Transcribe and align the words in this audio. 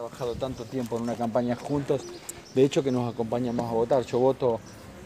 trabajado 0.00 0.34
tanto 0.34 0.64
tiempo 0.64 0.96
en 0.96 1.02
una 1.02 1.14
campaña 1.14 1.54
juntos, 1.56 2.00
de 2.54 2.64
hecho 2.64 2.82
que 2.82 2.90
nos 2.90 3.12
acompañamos 3.12 3.70
a 3.70 3.74
votar. 3.74 4.02
Yo 4.06 4.18
voto 4.18 4.58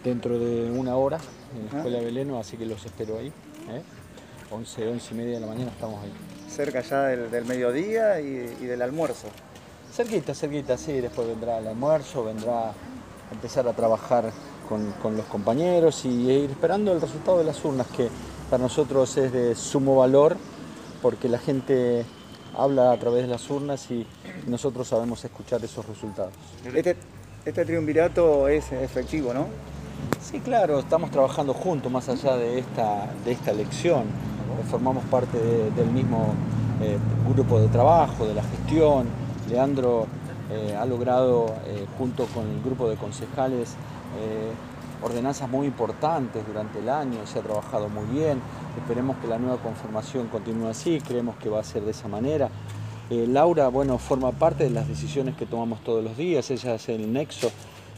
dentro 0.05 0.39
de 0.39 0.71
una 0.71 0.95
hora 0.95 1.19
en 1.53 1.63
la 1.63 1.77
Escuela 1.79 1.99
de 1.99 2.05
Beleno, 2.05 2.39
así 2.39 2.57
que 2.57 2.65
los 2.65 2.85
espero 2.87 3.19
ahí. 3.19 3.27
¿eh? 3.27 3.83
11, 4.53 4.89
11 4.91 5.15
y 5.15 5.17
media 5.17 5.35
de 5.35 5.41
la 5.41 5.47
mañana 5.49 5.73
estamos 5.73 6.01
ahí. 6.01 6.13
Cerca 6.49 6.81
ya 6.83 7.07
del, 7.07 7.29
del 7.29 7.45
mediodía 7.45 8.21
y, 8.21 8.57
y 8.61 8.67
del 8.67 8.83
almuerzo. 8.83 9.27
Cerquita, 9.93 10.33
cerquita, 10.33 10.79
sí, 10.79 11.01
después 11.01 11.27
vendrá 11.27 11.59
el 11.59 11.67
almuerzo, 11.67 12.23
vendrá 12.23 12.71
a 12.71 12.75
empezar 13.33 13.67
a 13.67 13.73
trabajar 13.73 14.31
con, 14.69 14.93
con 15.03 15.17
los 15.17 15.27
compañeros 15.27 16.05
y 16.05 16.31
ir 16.31 16.51
esperando 16.51 16.93
el 16.93 17.01
resultado 17.01 17.39
de 17.39 17.45
las 17.45 17.65
urnas, 17.65 17.89
que 17.89 18.09
para 18.49 18.63
nosotros 18.63 19.17
es 19.17 19.33
de 19.33 19.57
sumo 19.57 19.97
valor, 19.97 20.37
porque 21.03 21.29
la 21.29 21.39
gente 21.39 22.07
habla 22.57 22.93
a 22.93 22.97
través 22.99 23.23
de 23.23 23.29
las 23.29 23.49
urnas 23.51 23.91
y 23.91 24.07
nosotros 24.47 24.89
sabemos 24.89 25.25
escuchar 25.25 25.63
esos 25.65 25.87
resultados. 25.87 26.33
Este, 26.75 26.97
este 27.45 27.65
triunvirato 27.65 28.49
es 28.49 28.71
efectivo, 28.73 29.33
¿no? 29.35 29.47
Sí, 30.21 30.41
claro, 30.41 30.79
estamos 30.81 31.11
trabajando 31.11 31.55
juntos 31.55 31.91
más 31.91 32.09
allá 32.09 32.37
de 32.37 32.59
esta, 32.59 33.07
de 33.25 33.33
esta 33.33 33.51
elección. 33.51 34.05
Formamos 34.71 35.05
parte 35.05 35.39
de- 35.39 35.71
del 35.73 35.91
mismo 35.91 36.35
eh, 36.81 36.99
grupo 37.33 37.61
de 37.61 37.69
trabajo, 37.69 38.27
de 38.27 38.35
la 38.35 38.43
gestión. 38.43 39.07
Leandro 39.49 40.07
eh, 40.51 40.77
ha 40.79 40.85
logrado, 40.87 41.47
eh, 41.67 41.87
junto 41.99 42.27
con 42.27 42.49
el 42.49 42.63
grupo 42.63 42.89
de 42.89 42.97
concejales, 42.97 43.75
ordenanzas 45.05 45.49
muy 45.49 45.67
importantes 45.67 46.47
durante 46.47 46.79
el 46.79 46.89
año, 46.89 47.27
se 47.27 47.39
ha 47.39 47.43
trabajado 47.43 47.89
muy 47.89 48.07
bien. 48.07 48.41
Esperemos 48.77 49.17
que 49.19 49.29
la 49.29 49.39
nueva 49.39 49.59
conformación 49.59 50.29
continúe 50.29 50.69
así, 50.69 51.01
creemos 51.07 51.37
que 51.37 51.51
va 51.51 51.61
a 51.61 51.65
ser 51.65 51.83
de 51.83 51.91
esa 51.91 52.09
manera. 52.09 52.49
Eh, 53.11 53.27
Laura, 53.29 53.69
bueno, 53.69 53.99
forma 53.99 54.33
parte 54.33 54.65
de 54.65 54.71
las 54.71 54.89
decisiones 54.89 55.37
que 55.37 55.45
tomamos 55.45 55.85
todos 55.85 56.03
los 56.03 56.17
días, 56.17 56.51
ella 56.51 56.77
es 56.77 56.89
el 56.89 57.13
nexo 57.13 57.53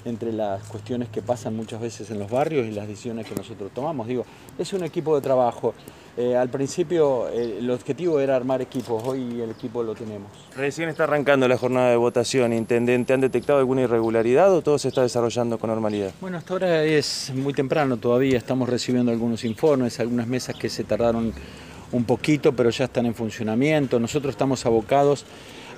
entre 0.06 0.32
las 0.32 0.62
cuestiones 0.64 1.08
que 1.08 1.22
pasan 1.22 1.56
muchas 1.56 1.80
veces 1.80 2.10
en 2.10 2.18
los 2.18 2.30
barrios 2.30 2.66
y 2.66 2.72
las 2.72 2.86
decisiones 2.86 3.26
que 3.26 3.34
nosotros 3.34 3.70
tomamos. 3.74 4.06
Digo, 4.06 4.24
es 4.58 4.72
un 4.72 4.84
equipo 4.84 5.14
de 5.14 5.20
trabajo. 5.20 5.74
Eh, 6.16 6.34
al 6.34 6.48
principio 6.48 7.28
eh, 7.28 7.58
el 7.58 7.70
objetivo 7.70 8.18
era 8.20 8.36
armar 8.36 8.62
equipos, 8.62 9.02
hoy 9.04 9.40
el 9.40 9.50
equipo 9.50 9.82
lo 9.82 9.94
tenemos. 9.94 10.30
Recién 10.56 10.88
está 10.88 11.04
arrancando 11.04 11.46
la 11.46 11.58
jornada 11.58 11.90
de 11.90 11.96
votación, 11.96 12.54
Intendente. 12.54 13.12
¿Han 13.12 13.20
detectado 13.20 13.58
alguna 13.58 13.82
irregularidad 13.82 14.52
o 14.54 14.62
todo 14.62 14.78
se 14.78 14.88
está 14.88 15.02
desarrollando 15.02 15.58
con 15.58 15.68
normalidad? 15.68 16.12
Bueno, 16.20 16.38
hasta 16.38 16.54
ahora 16.54 16.84
es 16.84 17.32
muy 17.34 17.52
temprano 17.52 17.98
todavía, 17.98 18.38
estamos 18.38 18.68
recibiendo 18.68 19.12
algunos 19.12 19.44
informes, 19.44 20.00
algunas 20.00 20.26
mesas 20.26 20.56
que 20.56 20.70
se 20.70 20.84
tardaron 20.84 21.34
un 21.92 22.04
poquito, 22.04 22.52
pero 22.52 22.70
ya 22.70 22.86
están 22.86 23.06
en 23.06 23.14
funcionamiento. 23.14 24.00
Nosotros 24.00 24.32
estamos 24.32 24.64
abocados 24.66 25.26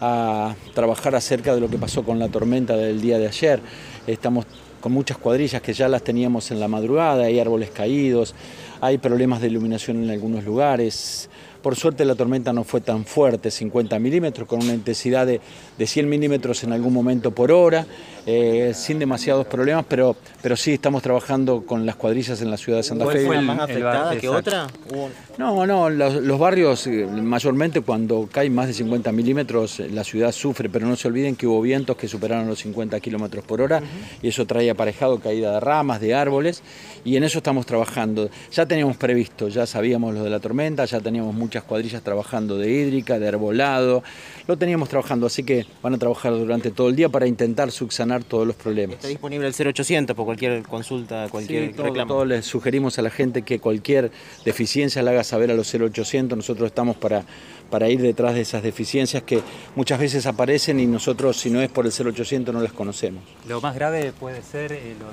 a 0.00 0.54
trabajar 0.74 1.14
acerca 1.14 1.54
de 1.54 1.60
lo 1.60 1.68
que 1.68 1.78
pasó 1.78 2.02
con 2.02 2.18
la 2.18 2.28
tormenta 2.28 2.76
del 2.76 3.00
día 3.00 3.18
de 3.18 3.26
ayer. 3.28 3.60
Estamos 4.06 4.46
con 4.80 4.92
muchas 4.92 5.18
cuadrillas 5.18 5.62
que 5.62 5.72
ya 5.72 5.88
las 5.88 6.02
teníamos 6.02 6.50
en 6.50 6.60
la 6.60 6.68
madrugada, 6.68 7.24
hay 7.24 7.38
árboles 7.38 7.70
caídos, 7.70 8.34
hay 8.80 8.98
problemas 8.98 9.40
de 9.40 9.48
iluminación 9.48 10.02
en 10.04 10.10
algunos 10.10 10.44
lugares. 10.44 11.28
Por 11.62 11.74
suerte 11.74 12.04
la 12.04 12.14
tormenta 12.14 12.52
no 12.52 12.62
fue 12.62 12.80
tan 12.80 13.04
fuerte, 13.04 13.50
50 13.50 13.98
milímetros, 13.98 14.46
con 14.46 14.62
una 14.62 14.72
intensidad 14.72 15.26
de, 15.26 15.40
de 15.76 15.86
100 15.86 16.08
milímetros 16.08 16.62
en 16.62 16.72
algún 16.72 16.92
momento 16.92 17.32
por 17.32 17.50
hora, 17.50 17.84
eh, 18.26 18.72
sin 18.74 18.98
demasiados 18.98 19.46
problemas, 19.46 19.84
pero, 19.88 20.14
pero 20.40 20.56
sí 20.56 20.74
estamos 20.74 21.02
trabajando 21.02 21.64
con 21.64 21.84
las 21.84 21.96
cuadrillas 21.96 22.40
en 22.42 22.50
la 22.50 22.58
ciudad 22.58 22.78
de 22.78 22.82
Santa 22.82 23.04
¿Cuál 23.04 23.16
Fe. 23.16 23.26
fue 23.26 23.36
la 23.36 23.42
más 23.42 23.60
afectada 23.60 24.16
que 24.16 24.28
otra? 24.28 24.66
No, 25.36 25.66
no, 25.66 25.88
los, 25.90 26.14
los 26.14 26.38
barrios 26.38 26.86
eh, 26.86 27.06
mayormente 27.06 27.80
cuando 27.80 28.28
caen 28.30 28.54
más 28.54 28.66
de 28.66 28.74
50 28.74 29.10
milímetros 29.12 29.80
eh, 29.80 29.88
la 29.90 30.04
ciudad 30.04 30.30
sufre, 30.30 30.68
pero 30.68 30.86
no 30.86 30.94
se 30.94 31.08
olviden 31.08 31.36
que 31.36 31.46
hubo 31.46 31.60
vientos 31.62 31.96
que 31.96 32.06
superaron 32.06 32.46
los 32.48 32.58
50 32.58 33.00
kilómetros 33.00 33.44
por 33.44 33.62
hora 33.62 33.82
y 34.20 34.28
eso 34.28 34.46
trae 34.46 34.67
aparejado 34.70 35.18
caída 35.20 35.52
de 35.52 35.60
ramas, 35.60 36.00
de 36.00 36.14
árboles 36.14 36.62
y 37.04 37.16
en 37.16 37.24
eso 37.24 37.38
estamos 37.38 37.66
trabajando. 37.66 38.30
Ya 38.52 38.66
teníamos 38.66 38.96
previsto, 38.96 39.48
ya 39.48 39.66
sabíamos 39.66 40.14
lo 40.14 40.24
de 40.24 40.30
la 40.30 40.40
tormenta, 40.40 40.84
ya 40.84 41.00
teníamos 41.00 41.34
muchas 41.34 41.62
cuadrillas 41.64 42.02
trabajando 42.02 42.56
de 42.58 42.70
hídrica, 42.70 43.18
de 43.18 43.28
arbolado, 43.28 44.02
lo 44.46 44.56
teníamos 44.56 44.88
trabajando, 44.88 45.26
así 45.26 45.42
que 45.42 45.66
van 45.82 45.94
a 45.94 45.98
trabajar 45.98 46.32
durante 46.32 46.70
todo 46.70 46.88
el 46.88 46.96
día 46.96 47.08
para 47.08 47.26
intentar 47.26 47.70
subsanar 47.70 48.24
todos 48.24 48.46
los 48.46 48.56
problemas. 48.56 48.96
Está 48.96 49.08
disponible 49.08 49.46
el 49.46 49.54
0800 49.54 50.14
por 50.16 50.24
cualquier 50.26 50.62
consulta, 50.62 51.28
cualquier 51.30 51.68
Sí, 51.68 51.72
todo, 51.74 51.86
reclamo. 51.86 52.14
todo 52.14 52.24
les 52.24 52.44
sugerimos 52.46 52.98
a 52.98 53.02
la 53.02 53.10
gente 53.10 53.42
que 53.42 53.58
cualquier 53.58 54.10
deficiencia 54.44 55.02
la 55.02 55.10
haga 55.12 55.24
saber 55.24 55.50
a 55.50 55.54
los 55.54 55.72
0800. 55.72 56.36
Nosotros 56.36 56.66
estamos 56.66 56.96
para, 56.96 57.24
para 57.70 57.88
ir 57.88 58.00
detrás 58.00 58.34
de 58.34 58.40
esas 58.42 58.62
deficiencias 58.62 59.22
que 59.22 59.40
muchas 59.76 59.98
veces 60.00 60.26
aparecen 60.26 60.80
y 60.80 60.86
nosotros, 60.86 61.36
si 61.36 61.50
no 61.50 61.60
es 61.60 61.68
por 61.68 61.86
el 61.86 61.92
0800, 61.92 62.54
no 62.54 62.60
las 62.60 62.72
conocemos. 62.72 63.22
Lo 63.46 63.60
más 63.60 63.74
grave 63.74 64.12
puede 64.18 64.42
ser 64.42 64.57
eh, 64.66 64.96
lo 64.98 65.12